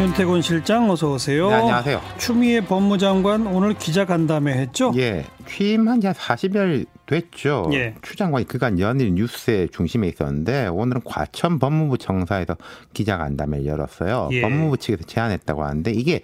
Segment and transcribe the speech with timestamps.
[0.00, 1.48] 윤태곤 실장 어서 오세요.
[1.48, 2.00] 네, 안녕하세요.
[2.18, 4.92] 추미애 법무장관 오늘 기자간담회 했죠?
[4.96, 7.70] 예, 취임한 지 한 40일 됐죠.
[7.72, 7.94] 예.
[8.02, 12.56] 추 장관이 그간 연일 뉴스의 중심에 있었는데 오늘은 과천 법무부 청사에서
[12.94, 14.28] 기자간담회를 열었어요.
[14.32, 14.40] 예.
[14.40, 16.22] 법무부 측에서 제안했다고 하는데 이게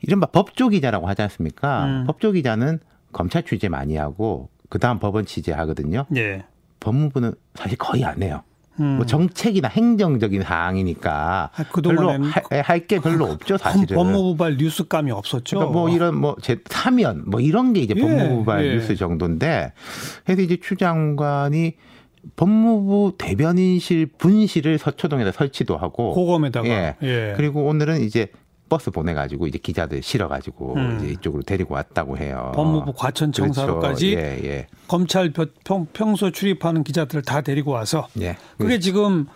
[0.00, 1.84] 이른바 법조 기자라고 하지 않습니까?
[1.84, 2.04] 음.
[2.06, 2.80] 법조 기자는
[3.12, 6.06] 검찰 취재 많이 하고 그다음 법원 취재하거든요.
[6.16, 6.44] 예.
[6.80, 8.42] 법무부는 사실 거의 안 해요.
[8.80, 8.96] 음.
[8.96, 12.30] 뭐 정책이나 행정적인 사항이니까 아, 별로 그동안에는
[12.64, 13.96] 할게 별로 없죠, 사실은.
[13.96, 15.58] 법무부발 뉴스감이 없었죠.
[15.58, 18.74] 그러니까 뭐 이런 뭐제 사면 뭐 이런 게 이제 예, 법무부발 예.
[18.74, 19.72] 뉴스 정도인데
[20.24, 21.74] 그래서 이제 추 장관이
[22.36, 26.96] 법무부 대변인실 분실을 서초동에다 설치도 하고 고검에다가 예.
[27.02, 27.34] 예.
[27.36, 28.28] 그리고 오늘은 이제
[28.70, 30.96] 버스 보내가지고 이제 기자들 실어가지고 음.
[31.02, 32.52] 이제 이쪽으로 데리고 왔다고 해요.
[32.54, 34.26] 법무부 과천청사로까지 그렇죠.
[34.26, 38.36] 예, 예, 검찰 벼- 평, 평소 출입하는 기자들을 다 데리고 와서 예.
[38.56, 39.26] 그게 지금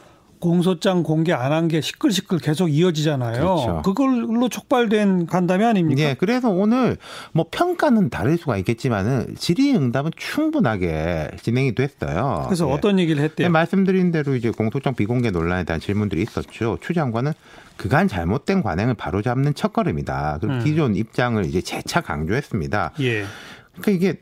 [0.45, 3.39] 공소장 공개 안 한 게 시끌시끌 계속 이어지잖아요.
[3.41, 3.83] 그렇죠.
[3.83, 6.03] 그걸로 촉발된 간담회 아닙니까?
[6.03, 6.99] 예, 그래서 오늘
[7.33, 12.43] 뭐 평가는 다를 수가 있겠지만은 질의응답은 충분하게 진행이 됐어요.
[12.47, 12.73] 그래서 예.
[12.73, 13.49] 어떤 얘기를 네, 했대요?
[13.49, 16.77] 말씀드린 대로 이제 공소장 비공개 논란에 대한 질문들이 있었죠.
[16.83, 17.33] 추 장관은
[17.79, 20.39] 그간 잘못된 관행을 바로잡는 첫걸음이다.
[20.43, 20.65] 그리고 음.
[20.65, 22.93] 기존 입장을 이제 재차 강조했습니다.
[23.01, 23.25] 예.
[23.81, 24.21] 그러니까 이게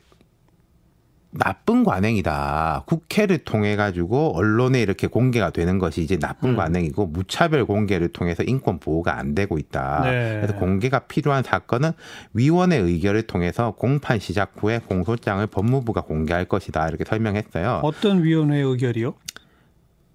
[1.35, 2.85] 나쁜 관행이다.
[2.87, 6.57] 국회를 통해 가지고 언론에 이렇게 공개가 되는 것이 이제 나쁜 음.
[6.57, 10.03] 관행이고 무차별 공개를 통해서 인권 보호가 안 되고 있다.
[10.05, 10.41] 네.
[10.41, 11.93] 그래서 공개가 필요한 사건은
[12.35, 16.87] 위원회 의결을 통해서 공판 시작 후에 공소장을 법무부가 공개할 것이다.
[16.89, 17.81] 이렇게 설명했어요.
[17.83, 19.15] 어떤 위원회 의결이요?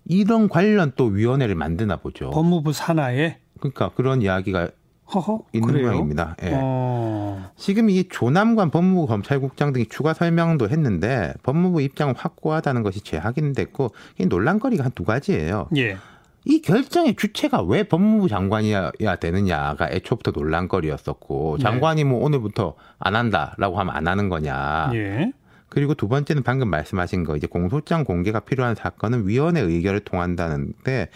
[0.05, 2.29] 이런 관련 또 위원회를 만드나 보죠.
[2.29, 4.69] 법무부 산하에 그러니까 그런 이야기가
[5.13, 5.87] 허허 있는 그래요?
[5.87, 6.35] 모양입니다.
[6.43, 6.51] 예.
[6.53, 7.49] 어.
[7.55, 14.25] 지금 이 조남관 법무부 검찰국장 등이 추가 설명도 했는데 법무부 입장은 확고하다는 것이 재확인됐고 이
[14.25, 15.67] 논란거리가 한 두 가지예요.
[15.77, 15.97] 예.
[16.45, 21.63] 이 결정의 주체가 왜 법무부 장관이야 되느냐가 애초부터 논란거리였었고 네.
[21.63, 24.91] 장관이 뭐 오늘부터 안 한다라고 하면 안 하는 거냐.
[24.93, 25.31] 예.
[25.69, 31.09] 그리고 두 번째는 방금 말씀하신 거 이제 공소장 공개가 필요한 사건은 위원회 의결을 통한다는데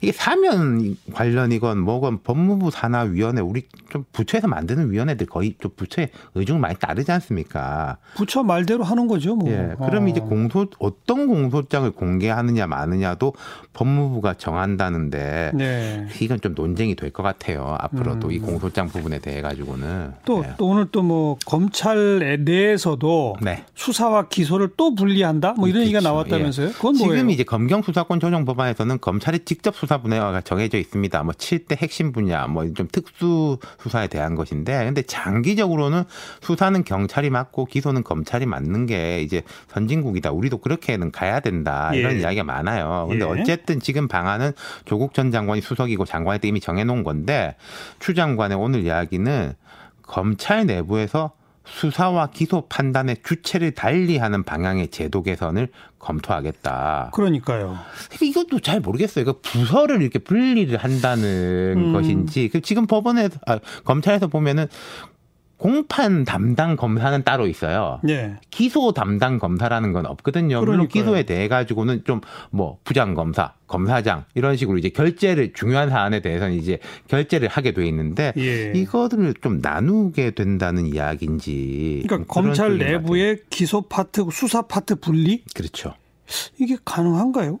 [0.00, 6.08] 이게 사면 관련이건 뭐건 법무부 산하 위원회 우리 좀 부처에서 만드는 위원회들 거의 좀 부처의
[6.34, 7.98] 의중을 많이 따르지 않습니까?
[8.16, 9.50] 부처 말대로 하는 거죠, 뭐.
[9.50, 9.74] 예.
[9.84, 10.08] 그럼 어.
[10.08, 13.34] 이제 공소 어떤 공소장을 공개하느냐 마느냐도
[13.74, 16.06] 법무부가 정한다는데 네.
[16.20, 17.76] 이건 좀 논쟁이 될 것 같아요.
[17.80, 18.32] 앞으로도 음.
[18.32, 20.54] 이 공소장 부분에 대해 가지고는 또, 네.
[20.56, 23.64] 또 오늘 또 뭐 검찰 내에서도 네.
[23.74, 25.54] 수 사와 기소를 또 분리한다?
[25.54, 26.08] 뭐 이런 얘기가 그렇죠.
[26.14, 26.68] 나왔다면서요?
[26.72, 27.30] 그건 지금 뭐예요?
[27.30, 31.22] 이제 검경 수사권 조정 법안에서는 검찰의 직접 수사 분야가 정해져 있습니다.
[31.22, 36.04] 뭐 7대 핵심 분야, 뭐 좀 특수 수사에 대한 것인데, 근데 장기적으로는
[36.40, 40.30] 수사는 경찰이 맡고 기소는 검찰이 맡는 게 이제 선진국이다.
[40.30, 41.90] 우리도 그렇게는 가야 된다.
[41.94, 42.20] 이런 예.
[42.20, 43.06] 이야기가 많아요.
[43.08, 43.28] 근데 예.
[43.28, 44.52] 어쨌든 지금 방안은
[44.84, 47.56] 조국 전 장관이 수석이고 장관에 때 이미 정해놓은 건데,
[47.98, 49.54] 추 장관의 오늘 이야기는
[50.02, 51.32] 검찰 내부에서
[51.64, 57.10] 수사와 기소 판단의 주체를 달리하는 방향의 제도 개선을 검토하겠다.
[57.12, 57.78] 그러니까요.
[58.20, 59.24] 이것도 잘 모르겠어요.
[59.24, 61.92] 그 부서를 이렇게 분리를 한다는 음.
[61.92, 64.66] 것인지 그 지금 법원에서 아, 검찰에서 보면은
[65.60, 68.00] 공판 담당 검사는 따로 있어요.
[68.08, 68.36] 예.
[68.50, 70.58] 기소 담당 검사라는 건 없거든요.
[70.60, 70.88] 물론 그러니까요.
[70.88, 76.54] 기소에 대해 가지고는 좀 뭐 부장 검사, 검사장 이런 식으로 이제 결재를 중요한 사안에 대해서는
[76.54, 76.78] 이제
[77.08, 78.72] 결재를 하게 돼 있는데 예.
[78.74, 82.04] 이거를 좀 나누게 된다는 이야기인지.
[82.06, 82.78] 그러니까 검찰.
[82.78, 85.42] 내부의 기소 파트, 수사 파트 분리?
[85.54, 85.94] 그렇죠.
[86.58, 87.58] 이게 가능한가요?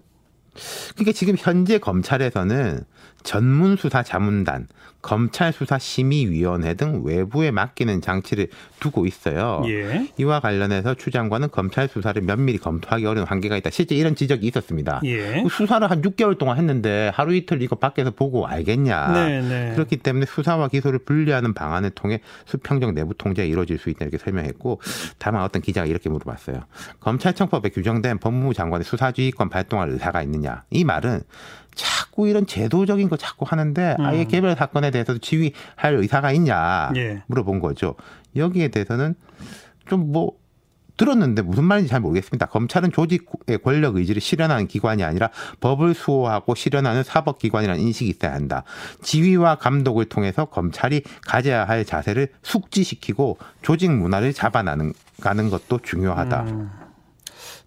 [0.94, 2.80] 그러니까 지금 현재 검찰에서는
[3.22, 4.66] 전문 수사 자문단,
[5.02, 8.48] 검찰 수사 심의위원회 등 외부에 맡기는 장치를
[8.80, 9.62] 두고 있어요.
[9.66, 10.08] 예.
[10.18, 13.70] 이와 관련해서 추 장관은 검찰 수사를 면밀히 검토하기 어려운 한계가 있다.
[13.70, 15.00] 실제 이런 지적이 있었습니다.
[15.04, 15.42] 예.
[15.42, 19.12] 그 수사를 한 6개월 동안 했는데 하루 이틀 이거 밖에서 보고 알겠냐.
[19.12, 19.72] 네, 네.
[19.74, 24.80] 그렇기 때문에 수사와 기소를 분리하는 방안을 통해 수평적 내부 통제가 이루어질 수 있다 이렇게 설명했고
[25.18, 26.60] 다만 어떤 기자가 이렇게 물어봤어요.
[27.00, 30.64] 검찰청법에 규정된 법무부 장관의 수사지휘권 발동할 의사가 있느냐.
[30.70, 31.22] 이 말은
[31.74, 34.28] 자꾸 이런 제도적인 거 자꾸 하는데 아예 음.
[34.28, 37.22] 개별 사건에 대해서도 지휘할 의사가 있냐 예.
[37.26, 37.94] 물어본 거죠.
[38.36, 39.14] 여기에 대해서는
[39.88, 40.40] 좀 뭐
[41.00, 42.44] 들었는데 무슨 말인지 잘 모르겠습니다.
[42.44, 45.30] 검찰은 조직의 권력 의지를 실현하는 기관이 아니라
[45.60, 48.64] 법을 수호하고 실현하는 사법기관이라는 인식이 있어야 한다.
[49.02, 54.92] 지휘와 감독을 통해서 검찰이 가져야 할 자세를 숙지시키고 조직 문화를 잡아나는
[55.22, 56.42] 가는 것도 중요하다.
[56.42, 56.70] 음.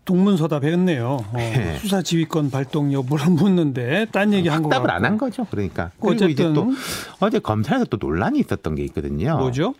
[0.06, 1.18] 동문서답 했네요.
[1.34, 1.78] 어, 예.
[1.80, 5.46] 수사 지휘권 발동 여부를 묻는데 딴 얘기 한거 확답을 안 한 거죠.
[5.50, 5.92] 그러니까.
[6.00, 6.72] 그리고 어쨌든 이제 또
[7.20, 9.38] 어제 검찰에서 또 논란이 있었던 게 있거든요.
[9.38, 9.74] 뭐죠?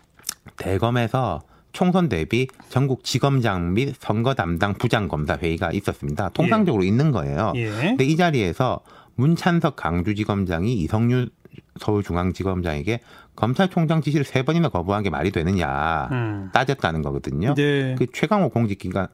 [0.56, 1.42] 대검에서
[1.72, 6.30] 총선 대비 전국 지검장 및 선거 담당 부장 검사 회의가 있었습니다.
[6.30, 7.52] 통상적으로 있는 거예요.
[7.56, 7.68] 예.
[7.70, 8.80] 근데 이 자리에서
[9.16, 11.30] 문찬석 강주지검장이 이성윤
[11.80, 13.00] 서울중앙지검장에게
[13.36, 16.50] 검찰총장 지시를 세 번이나 거부한 게 말이 되느냐 음.
[16.52, 17.54] 따졌다는 거거든요.
[17.54, 17.94] 네.
[17.98, 19.08] 그 최강호 공직기관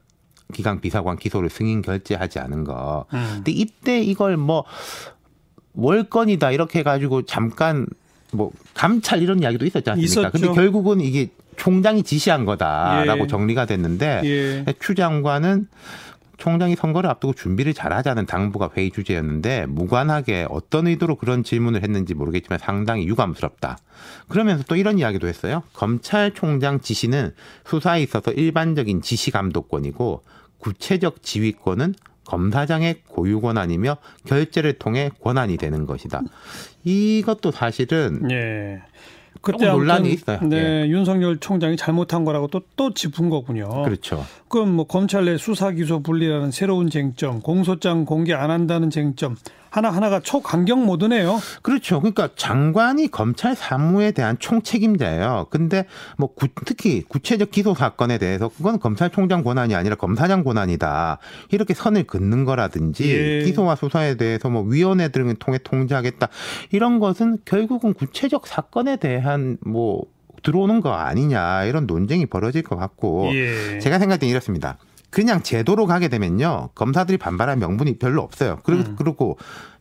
[0.51, 3.05] 기강 비서관 기소를 승인 결재하지 않은 거.
[3.13, 3.31] 음.
[3.35, 4.65] 근데 이때 이걸 뭐
[5.73, 7.87] 월권이다 이렇게 해가지고 잠깐
[8.31, 10.05] 뭐 감찰 이런 이야기도 있었지 않습니까?
[10.05, 10.31] 있었죠.
[10.31, 13.27] 근데 결국은 이게 총장이 지시한 거다라고 예.
[13.27, 14.73] 정리가 됐는데 예.
[14.79, 15.67] 추 장관은
[16.41, 22.57] 총장이 선거를 앞두고 준비를 잘하자는 당부가 회의 주제였는데 무관하게 어떤 의도로 그런 질문을 했는지 모르겠지만
[22.57, 23.77] 상당히 유감스럽다.
[24.27, 25.61] 그러면서 또 이런 이야기도 했어요.
[25.73, 30.23] 검찰총장 지시는 수사에 있어서 일반적인 지시 감독권이고
[30.57, 31.93] 구체적 지휘권은
[32.25, 36.21] 검사장의 고유 권한이며 결재를 통해 권한이 되는 것이다.
[36.83, 38.81] 이것도 사실은 예.
[39.43, 40.39] 조금 논란이 있어요.
[40.43, 43.83] 네, 윤석열 총장이 잘못한 거라고 또 또 짚은 거군요.
[43.83, 44.25] 그렇죠.
[44.47, 49.35] 그럼 뭐 검찰 내 수사 기소 분리라는 새로운 쟁점, 공소장 공개 안 한다는 쟁점
[49.71, 51.39] 하나 하나가 초강경 모드네요.
[51.61, 52.01] 그렇죠.
[52.01, 55.47] 그러니까 장관이 검찰 사무에 대한 총책임자예요.
[55.49, 55.85] 근데
[56.17, 61.19] 뭐 구- 특히 구체적 기소 사건에 대해서 그건 검찰총장 권한이 아니라 검사장 권한이다.
[61.51, 63.09] 이렇게 선을 긋는 거라든지
[63.41, 63.45] 예.
[63.45, 66.27] 기소와 수사에 대해서 뭐 위원회 등을 통해 통제하겠다.
[66.71, 70.03] 이런 것은 결국은 구체적 사건에 대한 뭐
[70.43, 73.79] 들어오는 거 아니냐 이런 논쟁이 벌어질 것 같고 예.
[73.79, 74.77] 제가 생각할 땐 이렇습니다.
[75.11, 76.69] 그냥 제도로 가게 되면요.
[76.73, 78.59] 검사들이 반발할 명분이 별로 없어요.
[78.63, 78.95] 그리고, 음.
[78.97, 79.37] 그리고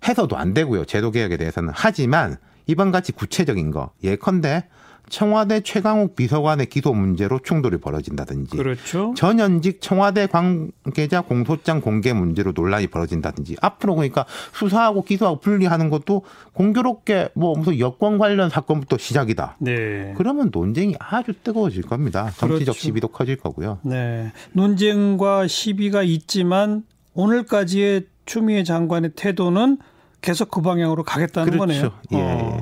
[0.07, 0.85] 해서도 안 되고요.
[0.85, 1.73] 제도 개혁에 대해서는.
[1.75, 2.37] 하지만
[2.71, 4.65] 이번 같이 구체적인 거 예컨대
[5.09, 9.13] 청와대 최강욱 비서관의 기소 문제로 충돌이 벌어진다든지 그렇죠.
[9.17, 16.23] 전현직 청와대 관계자 공소장 공개 문제로 논란이 벌어진다든지 앞으로 그러니까 수사하고 기소하고 분리하는 것도
[16.53, 19.57] 공교롭게 뭐 무슨 여권 관련 사건부터 시작이다.
[19.59, 20.15] 네.
[20.17, 22.31] 그러면 논쟁이 아주 뜨거워질 겁니다.
[22.37, 22.73] 정치적 그렇죠.
[22.75, 23.81] 시비도 커질 거고요.
[23.83, 24.31] 네.
[24.53, 26.85] 논쟁과 시비가 있지만
[27.15, 29.79] 오늘까지의 추미애 장관의 태도는
[30.23, 31.67] 계속 그 방향으로 가겠다는 그렇죠.
[31.67, 31.93] 거네요.
[32.13, 32.60] 예, 어.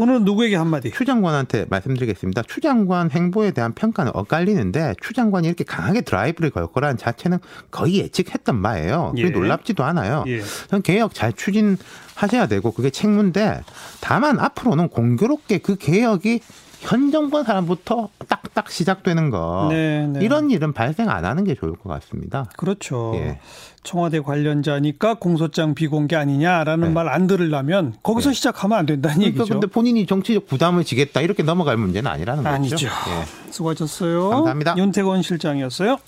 [0.00, 0.90] 오늘은 누구에게 한마디?
[0.90, 2.44] 추 장관한테 말씀드리겠습니다.
[2.48, 7.36] 추 장관 행보에 대한 평가는 엇갈리는데 추 장관이 이렇게 강하게 드라이브를 걸 거라는 자체는
[7.70, 9.12] 거의 예측했던 바예요.
[9.14, 9.28] 그게 예.
[9.28, 10.24] 놀랍지도 않아요.
[10.26, 10.40] 예.
[10.70, 13.60] 전 개혁 잘 추진하셔야 되고 그게 책무인데
[14.00, 16.40] 다만 앞으로는 공교롭게 그 개혁이
[16.80, 20.24] 현 정권 사람부터 딱딱 시작되는 거 네, 네.
[20.24, 22.46] 이런 일은 발생 안 하는 게 좋을 것 같습니다.
[22.56, 23.12] 그렇죠.
[23.16, 23.38] 예.
[23.82, 26.92] 청와대 관련자니까 공소장 비공개 아니냐라는 네.
[26.94, 29.54] 말안 들으려면 거기서 시작하면 안 된다는 그러니까 얘기죠.
[29.54, 32.54] 근데 본인이 정치적 부담을 지겠다 이렇게 넘어갈 문제는 아니라는 거죠.
[32.54, 32.86] 아니죠.
[32.86, 33.50] 예.
[33.50, 34.30] 수고하셨어요.
[34.30, 34.74] 감사합니다.
[34.76, 35.98] 윤태권 실장이었어요.